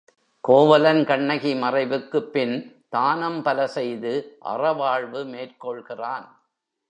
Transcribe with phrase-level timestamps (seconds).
[0.43, 2.55] கோவலன் கண்ணகி மறைவுக்குப்பின்
[2.89, 4.13] தானம் பல செய்து
[4.45, 6.25] அறவாழ்வு மேற்கொள்கிறான்.